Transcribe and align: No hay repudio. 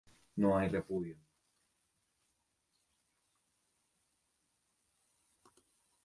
No 0.35 0.57
hay 0.57 0.67
repudio. 0.67 1.15